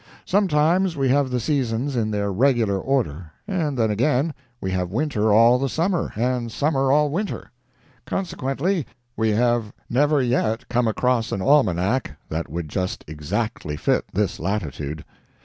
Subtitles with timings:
[0.25, 5.31] Sometimes we have the seasons in their regular order, and then again we have winter
[5.31, 7.51] all the summer and summer all winter.
[8.07, 14.39] Consequently, we have never yet come across an almanac that would just exactly fit this
[14.39, 15.05] latitude.